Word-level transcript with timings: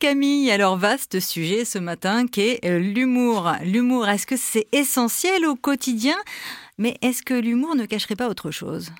Camille. 0.00 0.50
Alors 0.50 0.78
vaste 0.78 1.20
sujet 1.20 1.66
ce 1.66 1.78
matin 1.78 2.26
qui 2.26 2.40
est 2.40 2.64
euh, 2.64 2.78
l'humour. 2.78 3.52
L'humour, 3.62 4.08
est-ce 4.08 4.26
que 4.26 4.36
c'est 4.36 4.66
essentiel 4.72 5.44
au 5.44 5.54
quotidien? 5.54 6.16
Mais 6.78 6.96
est-ce 7.02 7.22
que 7.22 7.34
l'humour 7.34 7.76
ne 7.76 7.84
cacherait 7.84 8.16
pas 8.16 8.30
autre 8.30 8.50
chose? 8.50 8.90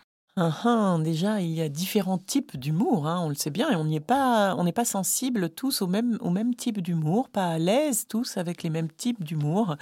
Ah, 0.41 0.97
déjà, 0.99 1.43
il 1.43 1.51
y 1.51 1.61
a 1.61 1.69
différents 1.69 2.17
types 2.17 2.57
d'humour, 2.57 3.07
hein, 3.07 3.21
on 3.23 3.29
le 3.29 3.35
sait 3.35 3.51
bien, 3.51 3.71
et 3.71 3.77
on 3.77 3.85
n'est 3.85 4.01
pas, 4.01 4.55
on 4.57 4.65
n'est 4.65 4.73
pas 4.73 4.87
sensibles 4.87 5.51
tous 5.51 5.83
au 5.83 5.87
même, 5.87 6.19
type 6.57 6.81
d'humour, 6.81 7.29
pas 7.29 7.49
à 7.49 7.59
l'aise 7.59 8.07
tous 8.09 8.39
avec 8.39 8.63
les 8.63 8.71
mêmes 8.71 8.91
types 8.91 9.23
d'humour. 9.23 9.77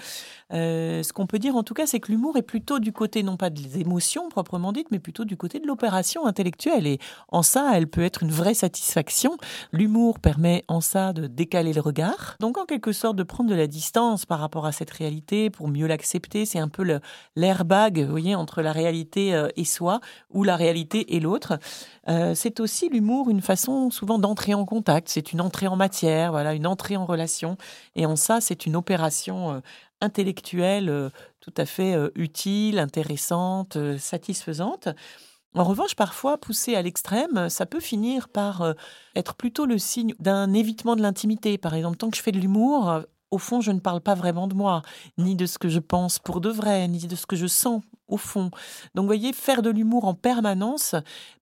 Euh, 0.52 1.04
ce 1.04 1.12
qu'on 1.12 1.26
peut 1.26 1.38
dire 1.38 1.54
en 1.54 1.62
tout 1.62 1.74
cas, 1.74 1.86
c'est 1.86 2.00
que 2.00 2.10
l'humour 2.10 2.36
est 2.36 2.42
plutôt 2.42 2.80
du 2.80 2.92
côté 2.92 3.22
non 3.22 3.36
pas 3.36 3.50
des 3.50 3.78
émotions 3.78 4.28
proprement 4.28 4.72
dites, 4.72 4.88
mais 4.90 4.98
plutôt 4.98 5.24
du 5.24 5.36
côté 5.36 5.60
de 5.60 5.66
l'opération 5.66 6.26
intellectuelle. 6.26 6.88
Et 6.88 6.98
en 7.28 7.42
ça, 7.42 7.70
elle 7.74 7.86
peut 7.86 8.02
être 8.02 8.24
une 8.24 8.32
vraie 8.32 8.54
satisfaction. 8.54 9.36
L'humour 9.72 10.18
permet 10.18 10.64
en 10.66 10.80
ça 10.80 11.12
de 11.12 11.28
décaler 11.28 11.72
le 11.72 11.80
regard, 11.80 12.36
donc 12.40 12.58
en 12.58 12.64
quelque 12.64 12.90
sorte 12.90 13.14
de 13.14 13.22
prendre 13.22 13.48
de 13.48 13.54
la 13.54 13.68
distance 13.68 14.26
par 14.26 14.40
rapport 14.40 14.66
à 14.66 14.72
cette 14.72 14.90
réalité 14.90 15.50
pour 15.50 15.68
mieux 15.68 15.86
l'accepter. 15.86 16.46
C'est 16.46 16.58
un 16.58 16.68
peu 16.68 17.00
l'airbag, 17.36 18.00
vous 18.00 18.10
voyez, 18.10 18.34
entre 18.34 18.60
la 18.60 18.72
réalité 18.72 19.34
euh, 19.34 19.48
et 19.56 19.64
soi 19.64 20.00
ou 20.30 20.47
la 20.48 20.56
réalité 20.56 21.14
et 21.14 21.20
l'autre. 21.20 21.58
Euh, 22.08 22.34
c'est 22.34 22.58
aussi 22.58 22.88
l'humour 22.88 23.30
une 23.30 23.40
façon 23.40 23.90
souvent 23.90 24.18
d'entrer 24.18 24.54
en 24.54 24.64
contact. 24.64 25.08
C'est 25.08 25.32
une 25.32 25.40
entrée 25.40 25.68
en 25.68 25.76
matière, 25.76 26.32
voilà, 26.32 26.54
une 26.54 26.66
entrée 26.66 26.96
en 26.96 27.06
relation. 27.06 27.56
Et 27.94 28.06
en 28.06 28.16
ça, 28.16 28.40
c'est 28.40 28.66
une 28.66 28.74
opération 28.74 29.52
euh, 29.52 29.60
intellectuelle 30.00 30.88
euh, 30.88 31.10
tout 31.40 31.54
à 31.56 31.64
fait 31.64 31.96
utile, 32.14 32.78
intéressante, 32.78 33.78
satisfaisante. 33.98 34.88
En 35.54 35.64
revanche, 35.64 35.94
parfois, 35.94 36.36
poussé 36.36 36.74
à 36.74 36.82
l'extrême, 36.82 37.48
ça 37.48 37.64
peut 37.64 37.80
finir 37.80 38.28
par 38.28 38.74
être 39.16 39.34
plutôt 39.34 39.64
le 39.64 39.78
signe 39.78 40.14
d'un 40.18 40.52
évitement 40.52 40.94
de 40.94 41.00
l'intimité. 41.00 41.56
Par 41.56 41.74
exemple, 41.74 41.96
tant 41.96 42.10
que 42.10 42.18
je 42.18 42.22
fais 42.22 42.32
de 42.32 42.38
l'humour, 42.38 43.00
au 43.30 43.38
fond, 43.38 43.60
je 43.60 43.72
ne 43.72 43.80
parle 43.80 44.00
pas 44.00 44.14
vraiment 44.14 44.48
de 44.48 44.54
moi, 44.54 44.82
ni 45.18 45.36
de 45.36 45.46
ce 45.46 45.58
que 45.58 45.68
je 45.68 45.80
pense 45.80 46.18
pour 46.18 46.40
de 46.40 46.50
vrai, 46.50 46.88
ni 46.88 47.06
de 47.06 47.16
ce 47.16 47.26
que 47.26 47.36
je 47.36 47.46
sens 47.46 47.82
au 48.08 48.16
fond. 48.16 48.50
Donc, 48.94 49.06
voyez, 49.06 49.32
faire 49.32 49.62
de 49.62 49.70
l'humour 49.70 50.06
en 50.06 50.14
permanence, 50.14 50.94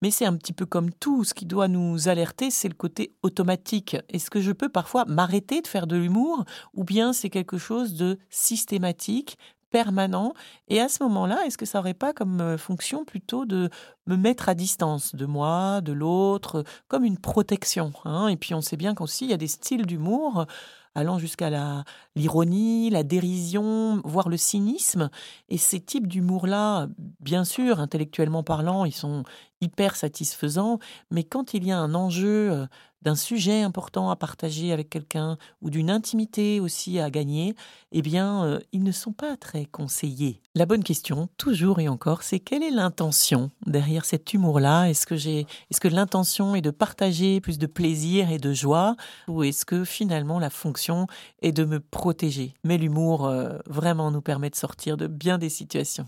mais 0.02 0.10
c'est 0.10 0.26
un 0.26 0.36
petit 0.36 0.52
peu 0.52 0.66
comme 0.66 0.90
tout. 0.90 1.24
Ce 1.24 1.32
qui 1.32 1.46
doit 1.46 1.68
nous 1.68 2.08
alerter, 2.08 2.50
c'est 2.50 2.68
le 2.68 2.74
côté 2.74 3.14
automatique. 3.22 3.96
Est-ce 4.08 4.30
que 4.30 4.40
je 4.40 4.52
peux 4.52 4.68
parfois 4.68 5.04
m'arrêter 5.04 5.62
de 5.62 5.68
faire 5.68 5.86
de 5.86 5.96
l'humour, 5.96 6.44
ou 6.74 6.84
bien 6.84 7.12
c'est 7.12 7.30
quelque 7.30 7.58
chose 7.58 7.94
de 7.94 8.18
systématique, 8.30 9.38
permanent? 9.70 10.34
Et 10.66 10.80
à 10.80 10.88
ce 10.88 11.04
moment-là, 11.04 11.38
est-ce 11.46 11.58
que 11.58 11.66
ça 11.66 11.78
n'aurait 11.78 11.94
pas 11.94 12.12
comme 12.12 12.40
euh, 12.40 12.58
fonction 12.58 13.04
plutôt 13.04 13.44
de 13.44 13.70
me 14.06 14.16
mettre 14.16 14.48
à 14.48 14.54
distance 14.54 15.14
de 15.14 15.26
moi, 15.26 15.80
de 15.82 15.92
l'autre, 15.92 16.64
comme 16.88 17.04
une 17.04 17.18
protection 17.18 17.92
hein? 18.04 18.26
Et 18.28 18.36
puis 18.36 18.54
on 18.54 18.60
sait 18.60 18.76
bien 18.76 18.94
qu'aussi, 18.94 19.26
il 19.26 19.30
y 19.30 19.34
a 19.34 19.38
des 19.38 19.46
styles 19.46 19.86
d'humour 19.86 20.46
allant 20.96 21.18
jusqu'à 21.18 21.50
la 21.50 21.84
l'ironie, 22.16 22.88
la 22.90 23.02
dérision, 23.02 24.00
voire 24.04 24.28
le 24.28 24.38
cynisme. 24.38 25.10
Et 25.48 25.58
ces 25.58 25.80
types 25.80 26.08
d'humour-là, 26.08 26.88
bien 27.20 27.44
sûr, 27.44 27.78
intellectuellement 27.78 28.42
parlant, 28.42 28.86
ils 28.86 28.94
sont 28.94 29.22
hyper 29.60 29.96
satisfaisants, 29.96 30.78
mais 31.10 31.24
quand 31.24 31.54
il 31.54 31.66
y 31.66 31.72
a 31.72 31.78
un 31.78 31.94
enjeu 31.94 32.52
euh, 32.52 32.66
d'un 33.02 33.14
sujet 33.14 33.62
important 33.62 34.10
à 34.10 34.16
partager 34.16 34.72
avec 34.72 34.90
quelqu'un 34.90 35.38
ou 35.62 35.70
d'une 35.70 35.90
intimité 35.90 36.60
aussi 36.60 36.98
à 36.98 37.10
gagner, 37.10 37.54
eh 37.92 38.02
bien, 38.02 38.44
euh, 38.44 38.58
ils 38.72 38.82
ne 38.82 38.92
sont 38.92 39.12
pas 39.12 39.36
très 39.36 39.64
conseillés. 39.64 40.40
La 40.54 40.66
bonne 40.66 40.82
question, 40.82 41.28
toujours 41.36 41.80
et 41.80 41.88
encore, 41.88 42.22
c'est 42.22 42.40
quelle 42.40 42.62
est 42.62 42.70
l'intention 42.70 43.50
derrière 43.66 44.04
cet 44.04 44.34
humour-là? 44.34 44.86
Est-ce 44.90 45.06
que 45.06 45.16
j'ai, 45.16 45.46
est-ce 45.70 45.80
que 45.80 45.88
l'intention 45.88 46.54
est 46.54 46.62
de 46.62 46.70
partager 46.70 47.40
plus 47.40 47.58
de 47.58 47.66
plaisir 47.66 48.30
et 48.30 48.38
de 48.38 48.52
joie, 48.52 48.96
ou 49.28 49.42
est-ce 49.42 49.64
que 49.64 49.84
finalement 49.84 50.38
la 50.38 50.50
fonction 50.50 50.85
est 51.42 51.52
de 51.52 51.64
me 51.64 51.80
protéger 51.80 52.54
Mais 52.64 52.78
l'humour 52.78 53.26
euh, 53.26 53.58
vraiment 53.66 54.10
nous 54.10 54.22
permet 54.22 54.50
de 54.50 54.56
sortir 54.56 54.96
de 54.96 55.06
bien 55.06 55.38
des 55.38 55.48
situations. 55.48 56.06